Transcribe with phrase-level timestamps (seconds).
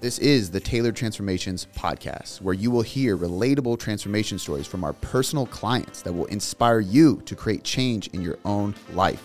[0.00, 4.94] This is the Tailored Transformations podcast, where you will hear relatable transformation stories from our
[4.94, 9.22] personal clients that will inspire you to create change in your own life.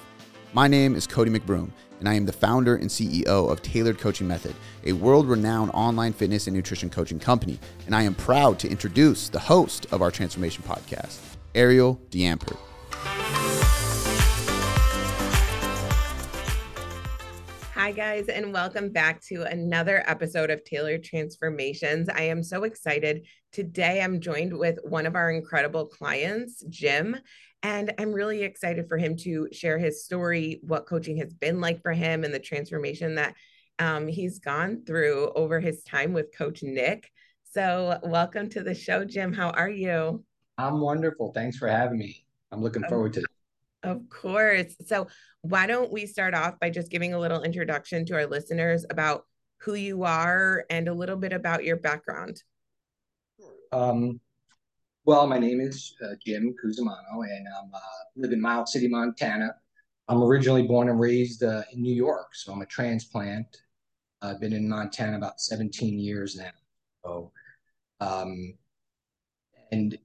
[0.52, 4.28] My name is Cody McBroom, and I am the founder and CEO of Tailored Coaching
[4.28, 4.54] Method,
[4.84, 7.58] a world renowned online fitness and nutrition coaching company.
[7.86, 11.20] And I am proud to introduce the host of our transformation podcast,
[11.56, 12.58] Ariel Diamper.
[17.86, 22.10] Hi, guys, and welcome back to another episode of Tailored Transformations.
[22.10, 23.28] I am so excited.
[23.52, 27.16] Today, I'm joined with one of our incredible clients, Jim,
[27.62, 31.84] and I'm really excited for him to share his story, what coaching has been like
[31.84, 33.36] for him, and the transformation that
[33.78, 37.12] um, he's gone through over his time with Coach Nick.
[37.54, 39.32] So, welcome to the show, Jim.
[39.32, 40.24] How are you?
[40.58, 41.34] I'm wonderful.
[41.34, 42.26] Thanks for having me.
[42.52, 43.26] I'm looking forward to it.
[43.86, 44.76] Of course.
[44.86, 45.08] So,
[45.42, 49.26] why don't we start off by just giving a little introduction to our listeners about
[49.62, 52.42] who you are and a little bit about your background?
[53.72, 54.20] Um,
[55.06, 57.80] well, my name is uh, Jim Cusimano, and I uh,
[58.16, 59.54] live in Miles City, Montana.
[60.08, 63.46] I'm originally born and raised uh, in New York, so I'm a transplant.
[64.24, 66.50] I've been in Montana about 17 years now.
[67.04, 67.32] So,
[68.00, 68.56] um,
[69.72, 69.96] and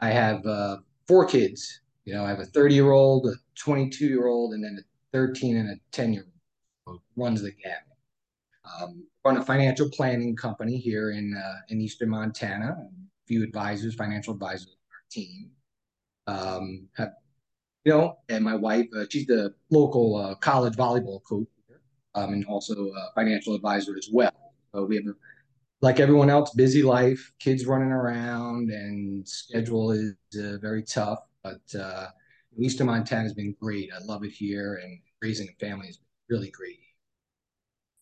[0.00, 0.78] I have uh,
[1.08, 4.62] four kids you know, I have a 30 year old, a 22 year old, and
[4.62, 6.26] then a 13 and a 10 year
[6.86, 7.78] old runs the gamut.
[8.80, 12.76] Um, run a financial planning company here in uh, in Eastern Montana.
[12.78, 15.50] A few advisors, financial advisors on our team.
[16.26, 17.12] Um, have,
[17.84, 21.46] you know, and my wife, uh, she's the local uh, college volleyball coach,
[22.14, 24.32] um, and also a financial advisor as well.
[24.74, 25.14] So we have, a,
[25.82, 31.18] like everyone else, busy life, kids running around, and schedule is uh, very tough.
[31.44, 32.08] But uh,
[32.58, 33.90] Eastern Montana has been great.
[33.94, 36.80] I love it here, and raising a family is really great.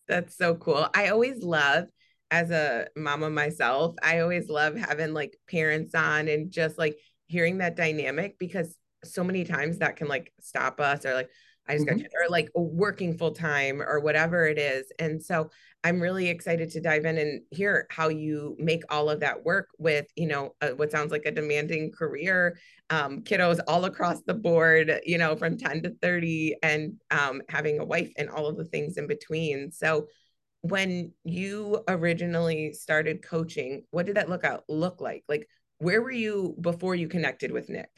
[0.07, 0.87] That's so cool.
[0.95, 1.85] I always love
[2.31, 7.59] as a mama myself, I always love having like parents on and just like hearing
[7.59, 11.29] that dynamic because so many times that can like stop us or like
[11.67, 11.99] I just mm-hmm.
[11.99, 14.91] got or like working full time or whatever it is.
[14.99, 15.49] And so
[15.83, 19.69] I'm really excited to dive in and hear how you make all of that work
[19.77, 22.57] with, you know, uh, what sounds like a demanding career,
[22.89, 27.79] um, kiddos all across the board, you know, from 10 to 30 and um, having
[27.79, 29.71] a wife and all of the things in between.
[29.71, 30.07] So
[30.61, 35.23] when you originally started coaching, what did that look out look like?
[35.27, 35.47] Like
[35.79, 37.89] where were you before you connected with Nick?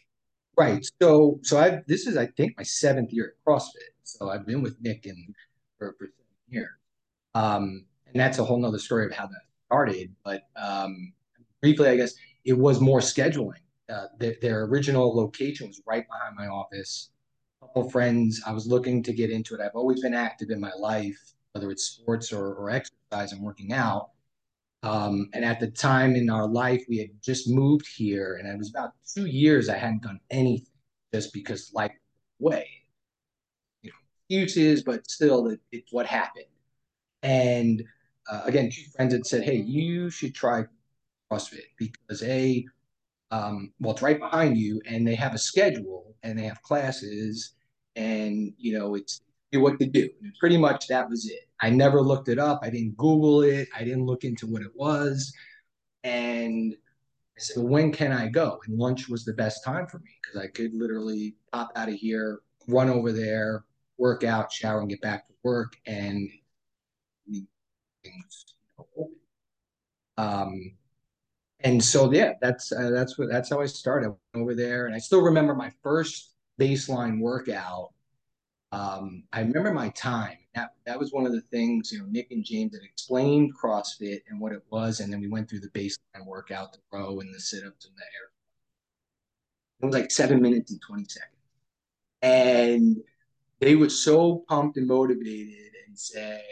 [0.58, 0.86] Right.
[1.02, 3.92] So, so I this is I think my seventh year at CrossFit.
[4.04, 5.36] So I've been with Nick and
[5.78, 6.70] for, for seven years.
[7.34, 10.16] Um, and that's a whole nother story of how that started.
[10.24, 11.12] But um,
[11.62, 12.14] briefly, I guess
[12.46, 13.60] it was more scheduling.
[13.90, 17.10] Uh, their, their original location was right behind my office.
[17.62, 18.42] A couple friends.
[18.48, 19.62] I was looking to get into it.
[19.62, 23.74] I've always been active in my life, whether it's sports or, or exercise and working
[23.74, 24.12] out.
[24.86, 28.56] Um, and at the time in our life, we had just moved here, and it
[28.56, 30.68] was about two years I hadn't done anything
[31.12, 31.92] just because life
[32.38, 32.70] way.
[33.82, 33.98] You know,
[34.30, 36.46] excuses, but still, it, it's what happened.
[37.24, 37.84] And
[38.32, 40.66] uh, again, two friends had said, "Hey, you should try
[41.32, 42.64] CrossFit because a,
[43.32, 47.56] um, well, it's right behind you, and they have a schedule, and they have classes,
[47.96, 49.22] and you know, it's
[49.58, 50.10] what to do.
[50.22, 51.50] And pretty much that was it.
[51.62, 52.60] I never looked it up.
[52.64, 53.68] I didn't Google it.
[53.76, 55.34] I didn't look into what it was.
[56.04, 56.76] And
[57.38, 58.60] I said, well, when can I go?
[58.68, 61.96] And lunch was the best time for me because I could literally pop out of
[61.96, 63.66] here, run over there,
[63.98, 65.76] work out, shower, and get back to work.
[65.86, 66.30] And
[68.06, 68.46] things.
[70.18, 70.72] Um,
[71.62, 74.14] and so yeah, that's uh, that's what that's how I started.
[74.36, 77.92] I over there, and I still remember my first baseline workout
[78.72, 80.38] um, I remember my time.
[80.56, 82.06] That that was one of the things you know.
[82.08, 85.62] Nick and James had explained CrossFit and what it was, and then we went through
[85.62, 88.30] the baseline workout, the row and the sit-ups and the air.
[89.82, 91.32] It was like seven minutes and twenty seconds,
[92.22, 92.98] and
[93.60, 96.44] they were so pumped and motivated and said,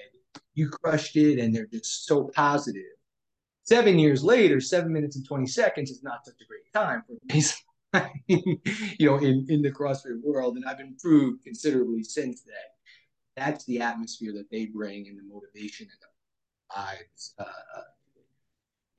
[0.54, 2.84] "You crushed it," and they're just so positive.
[3.64, 7.16] Seven years later, seven minutes and twenty seconds is not such a great time for
[7.28, 7.64] baseline
[8.28, 8.60] you
[9.02, 10.56] know, in, in the CrossFit world.
[10.56, 12.56] And I've improved considerably since then.
[13.36, 17.34] That's the atmosphere that they bring and the motivation and the lives.
[17.40, 17.82] Uh,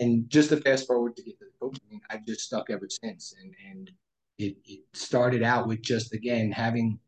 [0.01, 3.35] and just to fast forward to get to the coaching, I've just stuck ever since.
[3.41, 3.91] And, and
[4.39, 6.99] it, it started out with just, again, having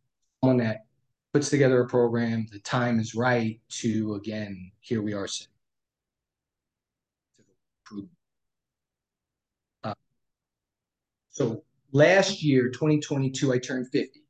[0.41, 0.87] someone that
[1.33, 5.53] puts together a program, the time is right to, again, here we are sitting.
[9.85, 9.95] Uh,
[11.31, 11.63] so
[11.97, 14.21] last year, 2022, I turned 50.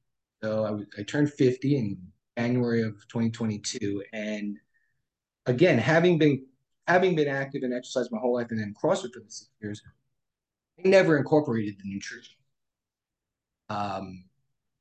[0.43, 1.99] So I, I turned 50 in
[2.39, 4.05] January of 2022.
[4.13, 4.57] And
[5.47, 6.47] again, having been
[6.87, 9.83] having been active and exercised my whole life and then CrossFit for the six years,
[10.79, 12.37] I never incorporated the nutrition.
[13.69, 14.25] Um,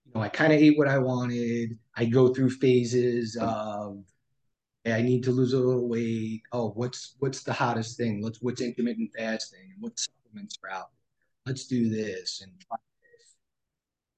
[0.06, 1.80] you know, I kind of ate what I wanted.
[1.96, 4.04] I go through phases of
[4.86, 6.44] I need to lose a little weight.
[6.52, 8.22] Oh, what's what's the hottest thing?
[8.22, 10.92] Let's what's intermittent fasting and what supplements are out.
[11.45, 12.51] Let's do this and.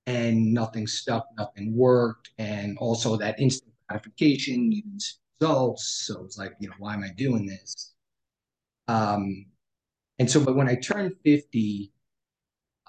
[0.08, 2.30] And nothing stuck, nothing worked.
[2.38, 6.06] And also that instant gratification, you didn't see results.
[6.08, 7.94] So it's like, you know, why am I doing this?
[8.88, 9.46] Um,
[10.20, 11.92] and so, but when I turned 50,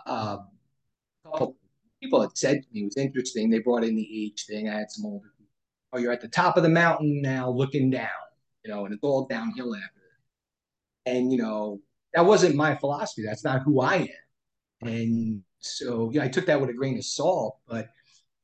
[0.07, 0.39] uh,
[1.25, 1.57] a couple
[2.03, 3.51] people had said to me, it was interesting.
[3.51, 4.69] They brought in the age thing.
[4.69, 5.53] I had some older people.
[5.93, 8.09] Oh, you're at the top of the mountain now looking down,
[8.65, 9.89] you know, and it's all downhill after.
[11.07, 11.81] And, you know,
[12.15, 13.25] that wasn't my philosophy.
[13.25, 14.09] That's not who I am.
[14.81, 17.89] And so, yeah, I took that with a grain of salt, but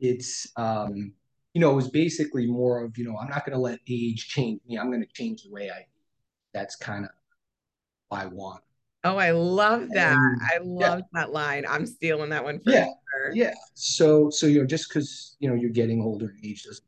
[0.01, 1.13] it's, um,
[1.53, 4.29] you know, it was basically more of, you know, I'm not going to let age
[4.29, 4.77] change me.
[4.77, 5.87] I'm going to change the way I.
[6.53, 7.11] That's kind of
[8.11, 8.63] I want.
[9.05, 10.17] Oh, I love that.
[10.17, 11.21] And, I love yeah.
[11.21, 11.65] that line.
[11.69, 12.87] I'm stealing that one for yeah.
[13.13, 13.33] Sure.
[13.35, 13.53] Yeah.
[13.75, 16.85] So, so you know, just because you know you're getting older and age doesn't.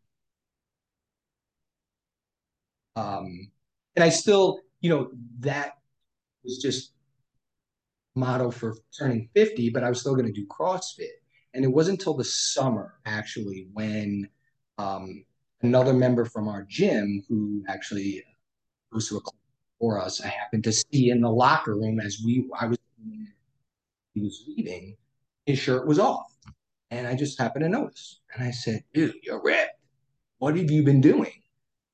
[2.96, 3.50] Um,
[3.94, 5.10] and I still, you know,
[5.40, 5.72] that
[6.42, 6.92] was just
[8.16, 11.20] motto for turning 50, but I was still going to do CrossFit.
[11.54, 14.28] And it wasn't until the summer actually when
[14.78, 15.24] um,
[15.62, 18.24] another member from our gym who actually
[18.92, 19.36] goes to a club
[19.78, 20.20] for us.
[20.22, 22.78] I happened to see in the locker room as we I was
[24.16, 24.96] he was leaving,
[25.44, 26.32] his shirt was off.
[26.90, 28.20] And I just happened to notice.
[28.34, 29.78] And I said, dude, you're ripped.
[30.38, 31.32] What have you been doing?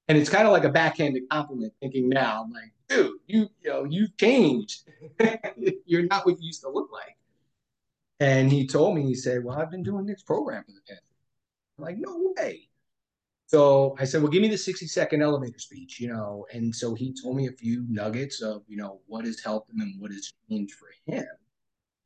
[0.09, 3.85] And it's kind of like a backhanded compliment thinking now, like, dude, you you know,
[3.85, 4.83] you've changed.
[5.87, 7.17] you're not what you used to look like.
[8.21, 11.03] And he told me, he said, Well, I've been doing this program for the past.
[11.79, 12.69] I'm like, no way.
[13.47, 16.47] So I said, well, give me the 60 second elevator speech, you know.
[16.53, 19.81] And so he told me a few nuggets of, you know, what has helped him
[19.81, 21.27] and what has changed for him.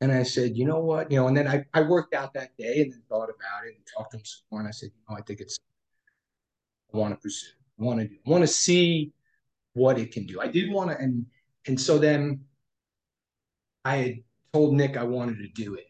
[0.01, 2.55] And I said, you know what, you know, and then I, I worked out that
[2.57, 4.59] day and then thought about it and talked to him some more.
[4.59, 5.57] And I said, you know, I think it's,
[6.93, 7.47] I want to pursue,
[7.79, 9.11] I want to do, I want to see
[9.77, 10.41] what it can do.
[10.41, 11.25] I did want to, and,
[11.67, 12.41] and so then
[13.85, 14.15] I had
[14.53, 15.85] told Nick I wanted to do it.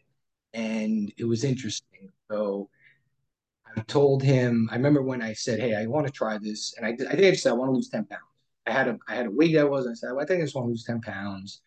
[0.52, 2.10] And it was interesting.
[2.30, 2.68] So
[3.76, 6.74] I told him, I remember when I said, Hey, I want to try this.
[6.76, 8.22] And I, I think I said, I want to lose 10 pounds.
[8.66, 10.44] I had a, I had a weight that was, I said, well, I think I
[10.44, 11.62] just want to lose 10 pounds.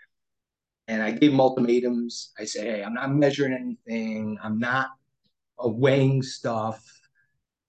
[0.88, 2.31] And I gave him ultimatums.
[2.39, 4.38] I said, Hey, I'm not measuring anything.
[4.44, 4.89] I'm not
[5.57, 6.83] weighing stuff.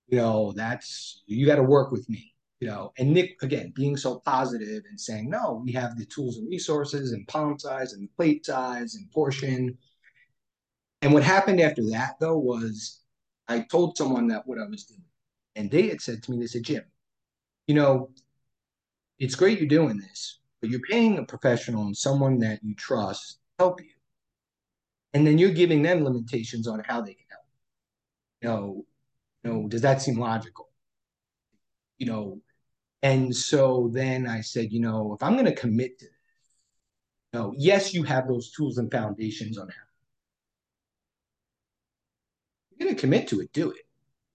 [0.09, 2.32] You know, that's, you got to work with me,
[2.63, 2.93] you know.
[2.97, 7.11] And Nick, again, being so positive and saying, No, we have the tools and resources
[7.11, 9.77] and palm size and plate size and portion.
[11.03, 13.01] And what happened after that, though, was
[13.49, 15.03] I told someone that what I was doing,
[15.57, 16.85] and they had said to me, they said, Jim,
[17.67, 18.11] you know,
[19.19, 23.41] it's great you're doing this, but you're paying a professional and someone that you trust
[23.59, 23.91] to help you.
[25.15, 27.45] And then you're giving them limitations on how they can help.
[28.41, 28.85] You know,
[29.43, 30.69] you know, does that seem logical?
[31.99, 32.41] You know,
[33.03, 36.15] and so then I said, you know, if I'm going to commit to this,
[37.33, 39.75] you know, yes, you have those tools and foundations on how
[42.71, 43.83] you're going to commit to it, do it.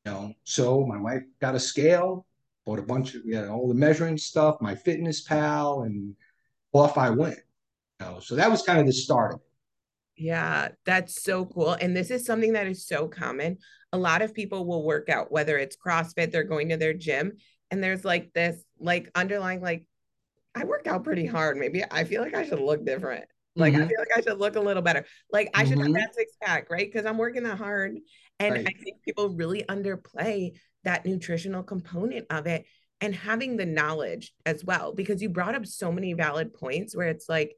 [0.05, 2.25] You know, so my wife got a scale,
[2.65, 6.15] bought a bunch of, yeah, all the measuring stuff, MyFitnessPal, and
[6.74, 7.39] off I went.
[8.00, 10.24] You know, so that was kind of the start of it.
[10.24, 11.74] Yeah, that's so cool.
[11.74, 13.57] And this is something that is so common.
[13.93, 17.33] A lot of people will work out, whether it's CrossFit, they're going to their gym,
[17.71, 19.86] and there's like this, like underlying, like,
[20.55, 21.57] I work out pretty hard.
[21.57, 23.25] Maybe I feel like I should look different.
[23.55, 23.83] Like mm-hmm.
[23.83, 25.05] I feel like I should look a little better.
[25.31, 25.93] Like I should mm-hmm.
[25.93, 26.91] have that six pack, right?
[26.91, 27.97] Because I'm working that hard.
[28.39, 28.67] And right.
[28.67, 32.65] I think people really underplay that nutritional component of it
[33.01, 34.93] and having the knowledge as well.
[34.93, 37.55] Because you brought up so many valid points where it's like,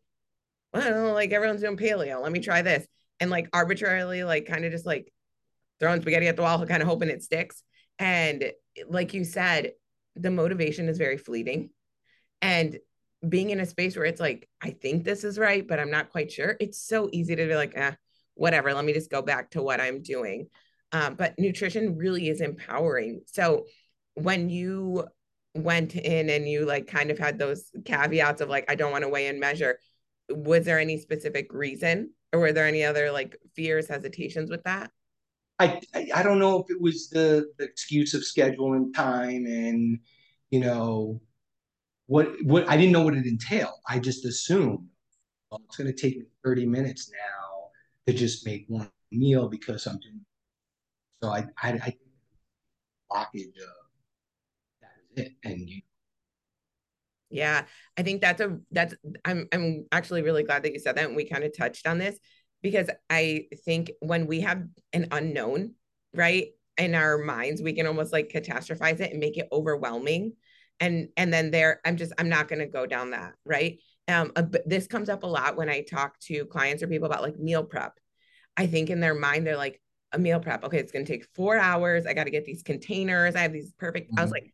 [0.74, 2.22] well, like everyone's doing paleo.
[2.22, 2.86] Let me try this.
[3.20, 5.12] And like arbitrarily, like kind of just like
[5.80, 7.64] throwing spaghetti at the wall, kind of hoping it sticks.
[7.98, 8.52] And
[8.88, 9.72] like you said,
[10.16, 11.70] the motivation is very fleeting.
[12.42, 12.80] And
[13.28, 16.12] being in a space where it's like, I think this is right, but I'm not
[16.12, 16.56] quite sure.
[16.60, 17.96] It's so easy to be like, ah,
[18.36, 18.74] whatever.
[18.74, 20.48] Let me just go back to what I'm doing.
[20.92, 23.22] Um, but nutrition really is empowering.
[23.26, 23.66] So
[24.16, 25.06] when you
[25.54, 29.04] went in and you like kind of had those caveats of like, I don't want
[29.04, 29.80] to weigh and measure,
[30.30, 34.92] was there any specific reason or were there any other like fears, hesitations with that?
[35.60, 35.82] I,
[36.16, 40.00] I don't know if it was the, the excuse of scheduling time and,
[40.52, 41.22] you know,
[42.08, 43.80] what what I didn't know what it entailed.
[43.88, 44.88] I just assumed
[45.52, 47.70] well, it's going to take me 30 minutes now
[48.08, 50.26] to just make one meal because I'm doing.
[51.22, 51.94] So I I, I
[53.12, 53.76] blockage of
[54.82, 55.82] that is it, and you.
[57.30, 61.06] Yeah, I think that's a that's I'm I'm actually really glad that you said that
[61.06, 62.18] and we kind of touched on this
[62.62, 64.64] because I think when we have
[64.94, 65.76] an unknown,
[66.14, 66.48] right,
[66.78, 70.34] in our minds, we can almost like catastrophize it and make it overwhelming.
[70.80, 73.80] And and then there I'm just I'm not going to go down that, right?
[74.08, 74.32] Um
[74.66, 77.64] this comes up a lot when I talk to clients or people about like meal
[77.64, 78.00] prep.
[78.56, 80.64] I think in their mind they're like a meal prep.
[80.64, 82.06] Okay, it's going to take 4 hours.
[82.06, 83.36] I got to get these containers.
[83.36, 84.20] I have these perfect mm-hmm.
[84.20, 84.46] I was mm-hmm.
[84.46, 84.54] like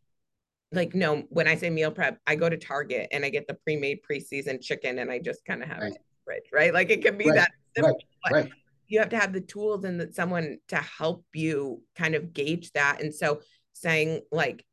[0.72, 3.54] like no when i say meal prep i go to target and i get the
[3.54, 5.92] pre-made pre-seasoned chicken and i just kind of have right.
[5.92, 5.98] it
[6.52, 7.36] right like it can be right.
[7.36, 8.44] that simple, right.
[8.44, 8.52] right.
[8.88, 12.72] you have to have the tools and that someone to help you kind of gauge
[12.72, 13.40] that and so
[13.72, 14.64] saying like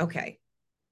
[0.00, 0.38] okay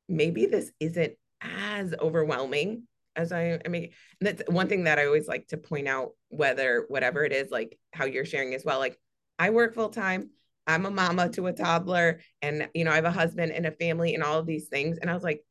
[0.08, 2.82] maybe this isn't as overwhelming
[3.14, 3.90] as I, I mean,
[4.20, 7.78] that's one thing that I always like to point out, whether whatever it is, like
[7.92, 8.78] how you're sharing as well.
[8.78, 8.98] Like
[9.38, 10.30] I work full time.
[10.66, 13.72] I'm a mama to a toddler and you know I have a husband and a
[13.72, 15.44] family and all of these things and I was like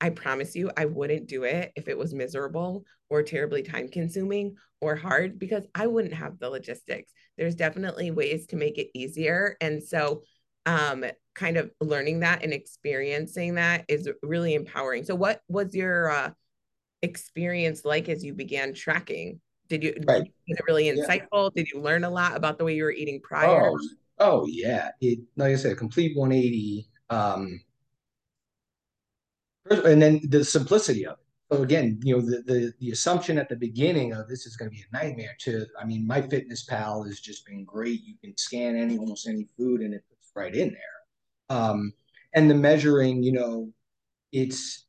[0.00, 4.56] I promise you I wouldn't do it if it was miserable or terribly time consuming
[4.80, 9.56] or hard because I wouldn't have the logistics there's definitely ways to make it easier
[9.60, 10.22] and so
[10.66, 11.04] um
[11.34, 16.30] kind of learning that and experiencing that is really empowering so what was your uh
[17.02, 20.24] experience like as you began tracking did you, right.
[20.24, 21.62] did it really insightful yeah.
[21.62, 23.78] did you learn a lot about the way you were eating prior oh
[24.20, 26.86] Oh yeah, it like I said, complete 180.
[27.08, 27.60] Um,
[29.68, 31.26] and then the simplicity of it.
[31.52, 34.70] So again, you know, the the the assumption at the beginning of this is going
[34.70, 35.36] to be a nightmare.
[35.40, 38.02] To I mean, MyFitnessPal has just been great.
[38.04, 41.56] You can scan any almost any food, and it puts right in there.
[41.58, 41.92] Um,
[42.34, 43.72] and the measuring, you know,
[44.32, 44.86] it's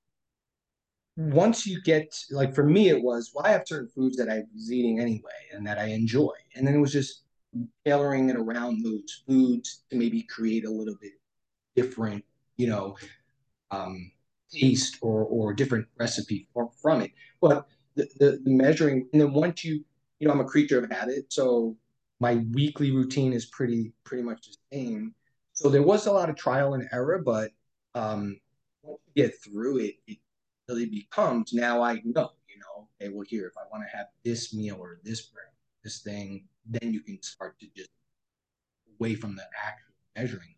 [1.18, 4.44] once you get like for me, it was well, I have certain foods that I
[4.54, 7.24] was eating anyway and that I enjoy, and then it was just
[7.86, 11.14] tailoring it around those foods to maybe create a little bit
[11.76, 12.24] different,
[12.58, 12.96] you know,
[13.72, 14.12] um,
[14.52, 17.12] taste or or different recipe for, from it.
[17.40, 19.84] But the, the, the measuring, and then once you,
[20.20, 21.76] you know, I'm a creature of habit, so
[22.20, 25.16] my weekly routine is pretty pretty much the same.
[25.54, 27.52] So there was a lot of trial and error, but
[27.94, 28.40] um,
[28.84, 30.18] once you get through it, it
[30.70, 34.08] really becomes now I know, you know, okay, well here if I want to have
[34.24, 35.46] this meal or this bread,
[35.84, 37.90] this thing, then you can start to just
[39.00, 40.56] away from the actual measuring.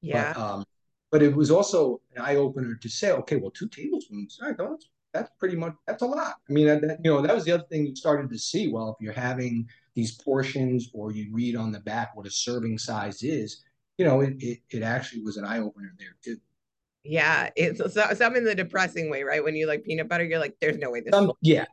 [0.00, 0.32] Yeah.
[0.32, 0.64] But, um,
[1.10, 4.88] but it was also an eye opener to say, okay, well, two tablespoons, right, that's,
[5.12, 6.36] that's pretty much that's a lot.
[6.48, 8.68] I mean, that, you know, that was the other thing you started to see.
[8.68, 12.78] Well, if you're having these portions, or you read on the back what a serving
[12.78, 13.64] size is,
[13.96, 16.38] you know, it it, it actually was an eye opener there too.
[17.04, 19.42] Yeah, it's so, some in the depressing way, right?
[19.42, 21.64] When you like peanut butter, you're like, "There's no way this." Um, yeah,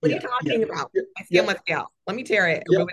[0.00, 0.90] what yeah, are you talking yeah, about?
[0.94, 1.86] Yeah, I scale my scale.
[2.06, 2.62] Let me tear it.
[2.70, 2.84] Yeah,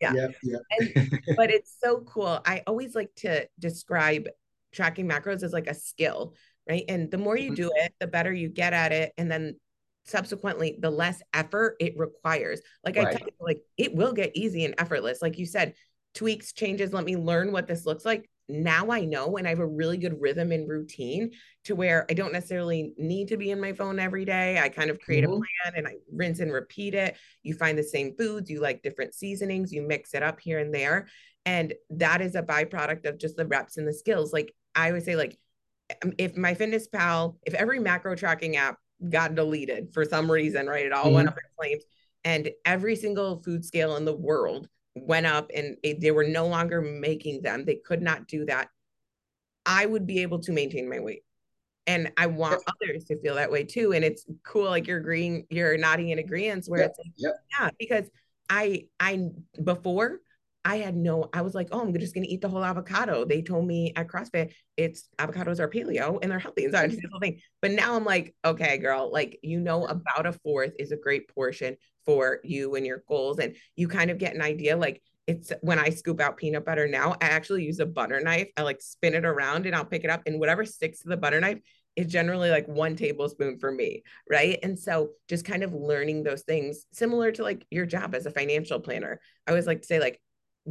[0.00, 0.28] yeah, yeah.
[0.42, 0.58] yeah.
[0.78, 2.40] and, but it's so cool.
[2.46, 4.28] I always like to describe
[4.72, 6.34] tracking macros is like a skill,
[6.68, 6.84] right?
[6.88, 7.54] And the more you mm-hmm.
[7.54, 9.12] do it, the better you get at it.
[9.16, 9.58] And then
[10.04, 12.60] subsequently, the less effort it requires.
[12.84, 13.08] Like right.
[13.08, 15.22] I tell you, like it will get easy and effortless.
[15.22, 15.74] Like you said,
[16.14, 19.58] tweaks, changes, let me learn what this looks like now I know and I have
[19.58, 21.32] a really good rhythm and routine
[21.64, 24.58] to where I don't necessarily need to be in my phone every day.
[24.58, 25.34] I kind of create mm-hmm.
[25.34, 27.16] a plan and I rinse and repeat it.
[27.42, 30.74] You find the same foods, you like different seasonings, you mix it up here and
[30.74, 31.08] there.
[31.48, 34.34] And that is a byproduct of just the reps and the skills.
[34.34, 35.38] Like I would say, like,
[36.04, 38.76] um, if MyFitnessPal, if every macro tracking app
[39.08, 40.84] got deleted for some reason, right?
[40.84, 41.14] It all mm-hmm.
[41.14, 41.84] went up in flames.
[42.22, 46.46] And every single food scale in the world went up and it, they were no
[46.46, 47.64] longer making them.
[47.64, 48.68] They could not do that.
[49.64, 51.22] I would be able to maintain my weight.
[51.86, 52.74] And I want yep.
[52.82, 53.94] others to feel that way too.
[53.94, 56.90] And it's cool, like you're agreeing, you're nodding in agreement where yep.
[56.90, 57.34] it's like, yep.
[57.58, 58.10] yeah, because
[58.50, 59.30] I, I,
[59.64, 60.20] before
[60.64, 63.24] I had no, I was like, oh, I'm just going to eat the whole avocado.
[63.24, 66.64] They told me at CrossFit, it's avocados are paleo and they're healthy.
[66.64, 66.90] And so I mm-hmm.
[66.90, 67.40] just the whole thing.
[67.62, 71.32] But now I'm like, okay, girl, like, you know, about a fourth is a great
[71.34, 73.38] portion for you and your goals.
[73.38, 76.88] And you kind of get an idea like it's when I scoop out peanut butter
[76.88, 78.48] now, I actually use a butter knife.
[78.56, 81.18] I like spin it around and I'll pick it up, and whatever sticks to the
[81.18, 81.58] butter knife
[81.96, 84.04] is generally like one tablespoon for me.
[84.30, 84.58] Right.
[84.62, 88.30] And so just kind of learning those things, similar to like your job as a
[88.30, 89.20] financial planner.
[89.46, 90.18] I always like to say, like,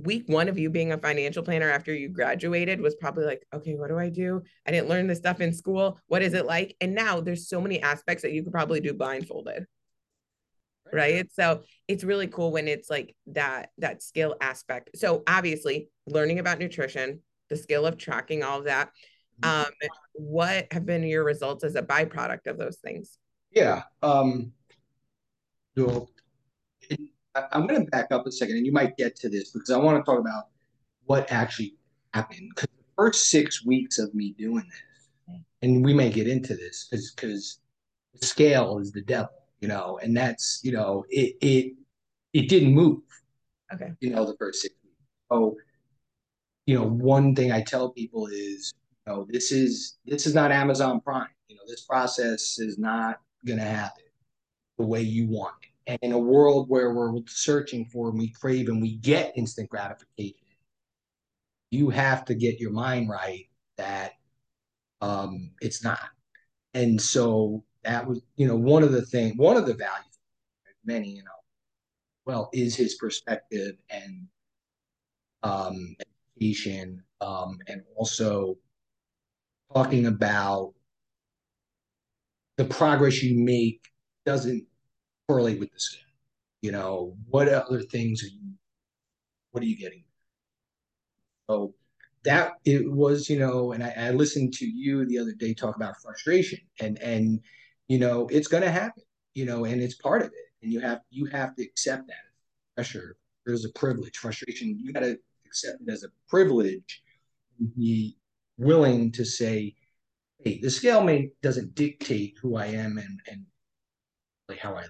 [0.03, 3.75] week one of you being a financial planner after you graduated was probably like, okay,
[3.75, 4.43] what do I do?
[4.65, 5.99] I didn't learn this stuff in school.
[6.07, 6.75] What is it like?
[6.81, 9.65] And now there's so many aspects that you could probably do blindfolded
[10.93, 16.39] right so it's really cool when it's like that that skill aspect so obviously learning
[16.39, 18.89] about nutrition the skill of tracking all of that
[19.41, 19.67] mm-hmm.
[19.67, 19.73] um
[20.13, 23.17] what have been your results as a byproduct of those things
[23.51, 24.51] yeah um
[25.77, 26.07] so
[27.51, 29.77] i'm going to back up a second and you might get to this because i
[29.77, 30.45] want to talk about
[31.05, 31.75] what actually
[32.13, 34.81] happened because the first six weeks of me doing this
[35.61, 37.59] and we may get into this because because
[38.21, 39.29] scale is the devil,
[39.61, 41.73] you know, and that's you know it it
[42.33, 43.01] it didn't move.
[43.73, 43.91] Okay.
[43.99, 44.95] You know, the first six weeks.
[45.31, 45.57] So,
[46.65, 48.73] you know, one thing I tell people is,
[49.05, 51.27] you know, this is this is not Amazon Prime.
[51.47, 54.03] You know, this process is not going to happen
[54.77, 55.69] the way you want it.
[55.87, 59.69] And in a world where we're searching for and we crave and we get instant
[59.69, 60.35] gratification,
[61.71, 64.11] you have to get your mind right that
[65.01, 66.09] um, it's not.
[66.73, 70.19] And so that was, you know, one of the things, one of the values,
[70.83, 71.31] many, you know,
[72.25, 74.27] well, is his perspective and
[75.43, 75.95] um,
[76.35, 78.57] education, um, and also
[79.73, 80.73] talking about
[82.57, 83.87] the progress you make
[84.25, 84.66] doesn't
[85.27, 86.01] correlate with the scale.
[86.61, 88.53] You know, what other things are you,
[89.51, 90.03] what are you getting?
[91.49, 91.73] So
[92.23, 95.75] that it was, you know, and I, I listened to you the other day talk
[95.75, 97.39] about frustration and, and,
[97.87, 99.03] you know, it's going to happen,
[99.33, 100.33] you know, and it's part of it.
[100.61, 102.15] And you have, you have to accept that
[102.75, 103.15] pressure.
[103.45, 104.77] There's a privilege, frustration.
[104.77, 107.01] You got to accept it as a privilege.
[107.77, 108.17] Be
[108.57, 109.75] willing to say,
[110.43, 113.45] hey, the scale may doesn't dictate who I am and, and
[114.49, 114.83] like how I.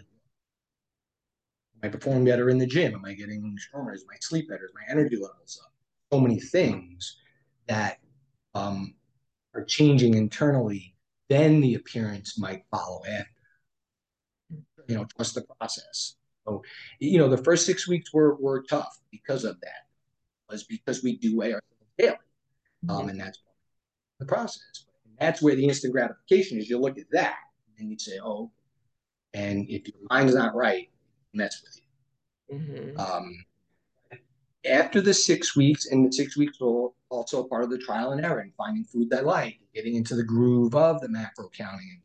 [1.84, 2.96] Am I performing better in the gym?
[2.96, 3.93] Am I getting stronger?
[3.93, 4.65] Is my sleep better?
[4.65, 5.72] Is my energy levels up?
[6.12, 7.17] So many things
[7.67, 8.00] that
[8.55, 8.96] um,
[9.53, 10.96] are changing internally,
[11.29, 13.29] then the appearance might follow after.
[14.88, 16.15] You know, trust the process.
[16.46, 16.63] So,
[17.00, 19.88] you know, the first six weeks were were tough because of that.
[20.50, 22.15] It was because we do weigh ourselves daily,
[22.88, 23.10] um, mm-hmm.
[23.10, 23.39] and that's
[24.19, 24.86] the process.
[25.05, 26.69] And that's where the instant gratification is.
[26.69, 27.36] You look at that
[27.77, 28.50] and you say, "Oh,"
[29.34, 30.89] and if your mind's not right,
[31.38, 32.58] mess with you.
[32.58, 33.00] Mm-hmm.
[33.00, 33.46] Um,
[34.65, 38.24] after the six weeks, and the six weeks will also part of the trial and
[38.24, 42.01] error and finding food that I like, getting into the groove of the macro counting.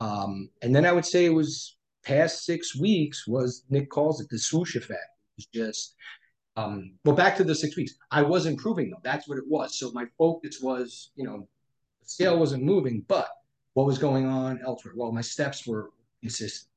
[0.00, 4.28] Um, and then I would say it was past six weeks was Nick calls it
[4.30, 5.00] the swoosh effect.
[5.36, 5.94] It's just
[6.56, 7.94] um, well, back to the six weeks.
[8.10, 9.00] I was improving though.
[9.02, 9.78] That's what it was.
[9.78, 11.48] So my focus was, you know,
[12.02, 13.28] the scale wasn't moving, but
[13.74, 14.94] what was going on elsewhere?
[14.96, 15.90] Well, my steps were
[16.22, 16.69] consistent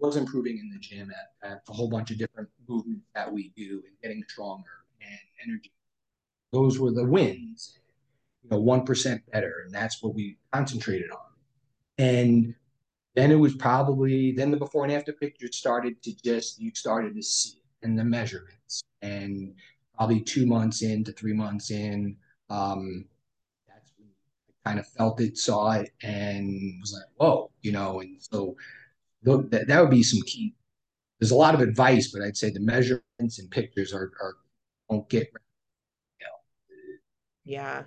[0.00, 3.52] was improving in the gym at, at a whole bunch of different movements that we
[3.56, 5.72] do and getting stronger and energy.
[6.52, 7.78] Those were the wins,
[8.42, 9.62] you know, 1% better.
[9.64, 11.18] And that's what we concentrated on.
[11.98, 12.54] And
[13.14, 17.14] then it was probably, then the before and after pictures started to just, you started
[17.14, 18.82] to see it and the measurements.
[19.02, 19.54] And
[19.96, 22.16] probably two months in to three months in,
[22.50, 23.04] um,
[23.68, 24.08] that's when
[24.64, 28.56] I kind of felt it, saw it, and was like, whoa, you know, and so
[29.24, 30.54] that, that would be some key.
[31.18, 34.34] There's a lot of advice, but I'd say the measurements and pictures are, are
[34.90, 35.28] don't get.
[36.20, 36.36] You know.
[37.44, 37.82] Yeah,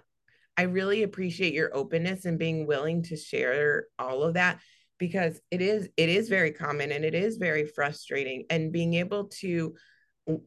[0.57, 4.59] I really appreciate your openness and being willing to share all of that
[4.97, 9.25] because it is it is very common and it is very frustrating and being able
[9.25, 9.75] to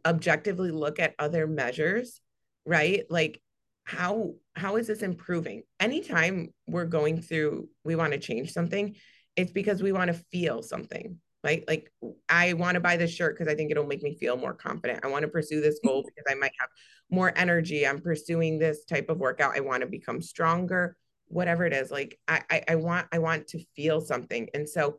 [0.04, 2.20] objectively look at other measures
[2.66, 3.40] right like
[3.84, 8.94] how how is this improving anytime we're going through we want to change something
[9.36, 11.90] it's because we want to feel something right like
[12.28, 15.04] i want to buy this shirt because i think it'll make me feel more confident.
[15.04, 16.68] I want to pursue this goal because i might have
[17.10, 17.86] more energy.
[17.86, 19.56] I'm pursuing this type of workout.
[19.56, 23.48] I want to become stronger whatever it is like I, I i want i want
[23.48, 24.48] to feel something.
[24.52, 24.98] And so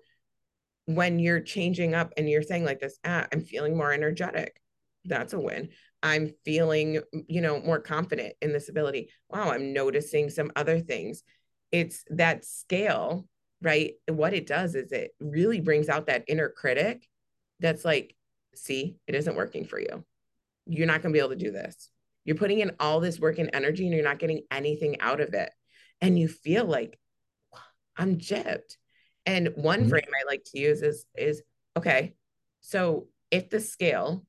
[0.85, 4.59] when you're changing up and you're saying like this ah, i'm feeling more energetic.
[5.05, 5.69] That's a win.
[6.03, 9.09] I'm feeling you know more confident in this ability.
[9.29, 11.23] Wow i'm noticing some other things.
[11.71, 13.27] It's that scale
[13.61, 13.93] right?
[14.07, 17.07] what it does is it really brings out that inner critic
[17.59, 18.15] that's like,
[18.55, 20.03] see, it isn't working for you.
[20.65, 21.89] You're not going to be able to do this.
[22.25, 25.33] You're putting in all this work and energy and you're not getting anything out of
[25.33, 25.51] it.
[26.01, 26.97] And you feel like,
[27.97, 28.77] I'm gypped.
[29.25, 29.89] And one mm-hmm.
[29.89, 31.43] frame I like to use is, is
[31.77, 32.13] okay,
[32.61, 34.25] so if the scale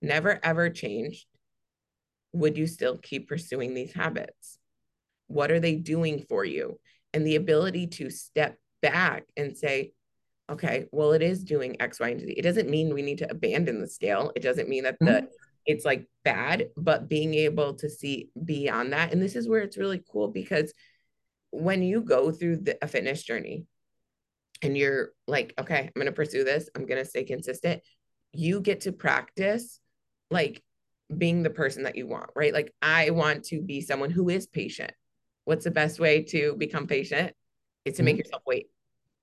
[0.00, 1.26] never ever changed,
[2.32, 4.58] would you still keep pursuing these habits?
[5.28, 6.78] What are they doing for you?
[7.12, 9.92] And the ability to step back and say,
[10.50, 12.34] okay, well, it is doing X, Y, and Z.
[12.36, 14.30] It doesn't mean we need to abandon the scale.
[14.36, 15.26] It doesn't mean that the mm-hmm.
[15.64, 19.12] it's like bad, but being able to see beyond that.
[19.12, 20.74] And this is where it's really cool because
[21.50, 23.64] when you go through the, a fitness journey
[24.60, 27.82] and you're like, okay, I'm going to pursue this, I'm going to stay consistent,
[28.32, 29.80] you get to practice
[30.30, 30.62] like
[31.16, 32.52] being the person that you want, right?
[32.52, 34.92] Like, I want to be someone who is patient.
[35.44, 37.32] What's the best way to become patient?
[37.84, 38.20] It's to make mm-hmm.
[38.20, 38.68] yourself wait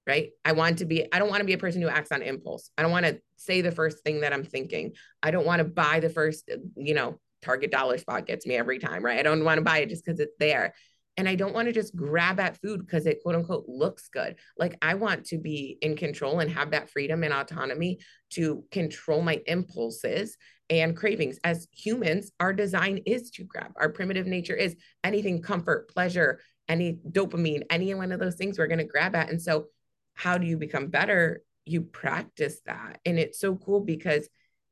[0.07, 0.29] right?
[0.43, 2.71] I want to be, I don't want to be a person who acts on impulse.
[2.77, 4.93] I don't want to say the first thing that I'm thinking.
[5.21, 8.77] I don't want to buy the first, you know, Target dollar spot gets me every
[8.77, 9.19] time, right?
[9.19, 10.75] I don't want to buy it just because it's there.
[11.17, 14.35] And I don't want to just grab at food because it quote unquote looks good.
[14.57, 17.99] Like I want to be in control and have that freedom and autonomy
[18.31, 20.37] to control my impulses
[20.69, 21.37] and cravings.
[21.43, 23.73] As humans, our design is to grab.
[23.75, 28.67] Our primitive nature is anything comfort, pleasure, any dopamine, any one of those things we're
[28.67, 29.29] going to grab at.
[29.29, 29.65] And so,
[30.13, 31.43] how do you become better?
[31.65, 32.99] You practice that.
[33.05, 34.27] And it's so cool because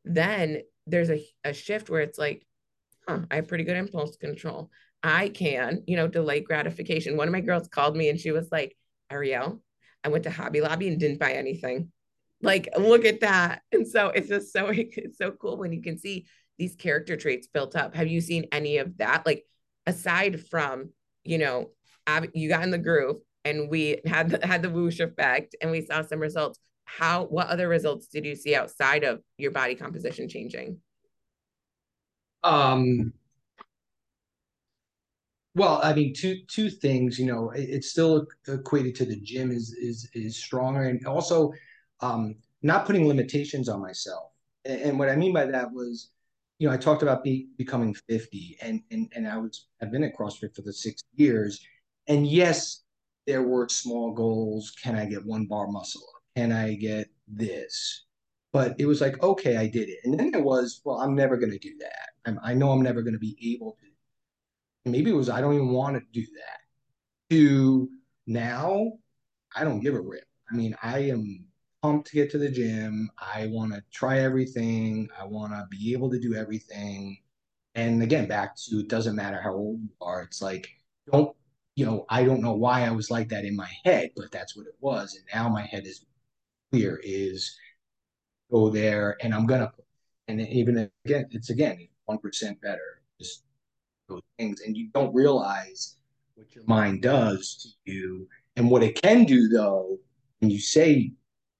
[0.05, 2.45] then there's a, a shift where it's like,
[3.07, 4.69] huh, I have pretty good impulse control.
[5.01, 7.17] I can, you know, delay gratification.
[7.17, 8.75] One of my girls called me and she was like,
[9.09, 9.61] Ariel,
[10.03, 11.91] I went to Hobby Lobby and didn't buy anything.
[12.41, 13.61] Like, look at that.
[13.71, 16.25] And so it's just so it's so cool when you can see
[16.57, 17.95] these character traits built up.
[17.95, 19.25] Have you seen any of that?
[19.25, 19.45] Like,
[19.85, 20.91] aside from,
[21.23, 21.71] you know,
[22.33, 25.81] you got in the groove and we had the, had the whoosh effect and we
[25.81, 26.59] saw some results.
[26.85, 30.77] How what other results did you see outside of your body composition changing?
[32.43, 33.13] Um
[35.55, 37.19] well, I mean, two two things.
[37.19, 41.51] You know, it's still equated to the gym is is is stronger, and also
[42.01, 44.31] um, not putting limitations on myself.
[44.63, 46.11] And, and, what I mean by that was,
[46.59, 50.03] you know, I talked about be, becoming fifty, and and and I was I've been
[50.03, 51.59] at CrossFit for the six years,
[52.07, 52.83] and yes,
[53.29, 54.73] there were small goals.
[54.83, 56.07] Can I get one bar muscle?
[56.35, 58.05] Can I get this?
[58.51, 61.37] But it was like, okay, I did it, and then it was, well, I'm never
[61.37, 62.09] going to do that.
[62.25, 63.89] I'm, I know I'm never going to be able to
[64.85, 67.35] maybe it was I don't even want to do that.
[67.35, 67.89] To
[68.27, 68.93] now,
[69.55, 70.23] I don't give a rip.
[70.51, 71.45] I mean, I am
[71.81, 73.09] pumped to get to the gym.
[73.19, 75.09] I want to try everything.
[75.19, 77.17] I want to be able to do everything.
[77.75, 80.23] And again, back to it doesn't matter how old you are.
[80.23, 80.67] It's like
[81.11, 81.35] don't
[81.79, 82.05] you know?
[82.09, 84.75] I don't know why I was like that in my head, but that's what it
[84.79, 85.15] was.
[85.15, 86.05] And now my head is
[86.71, 86.99] clear.
[87.03, 87.57] Is
[88.51, 89.71] go there, and I'm gonna.
[90.27, 93.01] And even again, it's again one percent better.
[93.19, 93.43] Just
[94.09, 95.95] those things and you don't realize
[96.35, 99.97] what your mind does to you and what it can do though
[100.39, 101.11] when you say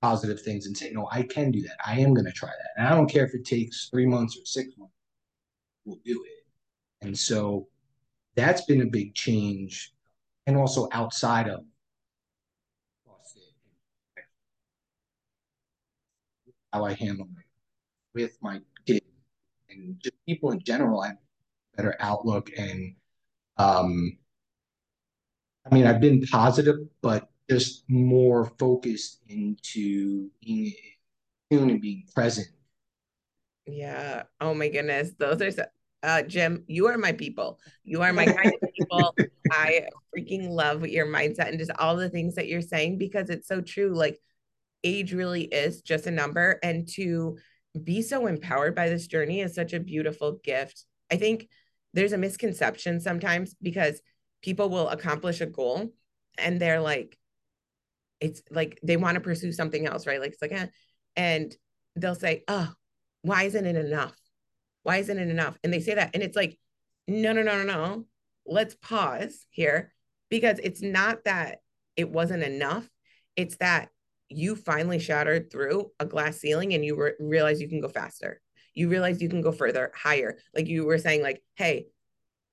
[0.01, 2.71] positive things and say no i can do that i am going to try that
[2.77, 4.93] and i don't care if it takes three months or six months
[5.85, 7.67] we'll do it and so
[8.35, 9.93] that's been a big change
[10.47, 11.61] and also outside of
[16.73, 17.45] how i handle it
[18.13, 19.05] with my kids
[19.69, 21.17] and just people in general i have
[21.75, 22.95] better outlook and
[23.57, 24.17] um
[25.69, 30.73] I mean I've been positive but just more focused into being
[31.51, 32.47] in and being present.
[33.65, 34.23] Yeah.
[34.39, 35.11] Oh my goodness.
[35.17, 35.65] Those are so,
[36.03, 37.59] uh Jim, you are my people.
[37.83, 39.15] You are my kind of people.
[39.51, 43.47] I freaking love your mindset and just all the things that you're saying because it's
[43.47, 43.93] so true.
[43.95, 44.19] Like
[44.83, 47.37] age really is just a number and to
[47.83, 50.85] be so empowered by this journey is such a beautiful gift.
[51.11, 51.47] I think
[51.93, 54.01] there's a misconception sometimes because
[54.41, 55.89] people will accomplish a goal
[56.37, 57.17] and they're like
[58.19, 60.67] it's like they want to pursue something else right like it's like eh.
[61.15, 61.55] and
[61.95, 62.71] they'll say oh
[63.21, 64.15] why isn't it enough
[64.83, 66.57] why isn't it enough and they say that and it's like
[67.07, 68.05] no no no no no
[68.45, 69.93] let's pause here
[70.29, 71.59] because it's not that
[71.95, 72.87] it wasn't enough
[73.35, 73.89] it's that
[74.29, 78.39] you finally shattered through a glass ceiling and you re- realize you can go faster
[78.79, 80.37] you realize you can go further, higher.
[80.55, 81.87] Like you were saying, like, hey,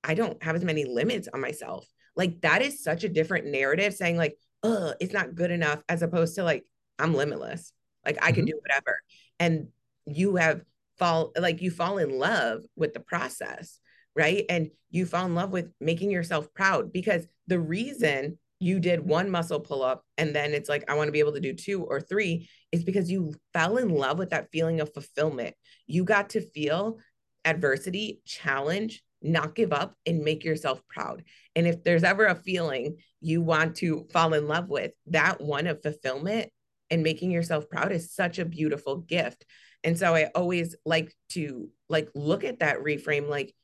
[0.02, 1.86] I don't have as many limits on myself.
[2.16, 6.02] Like that is such a different narrative saying, like, oh, it's not good enough, as
[6.02, 6.64] opposed to like,
[6.98, 7.72] I'm limitless.
[8.04, 8.52] Like I can mm-hmm.
[8.52, 9.00] do whatever.
[9.38, 9.68] And
[10.06, 10.62] you have
[10.98, 13.78] fall like you fall in love with the process,
[14.14, 14.44] right?
[14.48, 19.30] And you fall in love with making yourself proud because the reason you did one
[19.30, 21.84] muscle pull up and then it's like, I want to be able to do two
[21.84, 25.54] or three is because you fell in love with that feeling of fulfillment.
[25.86, 26.98] You got to feel
[27.44, 31.22] adversity, challenge, not give up, and make yourself proud.
[31.54, 35.66] And if there's ever a feeling you want to fall in love with, that one
[35.66, 36.50] of fulfillment
[36.90, 39.44] and making yourself proud is such a beautiful gift.
[39.84, 43.54] And so I always like to like look at that reframe like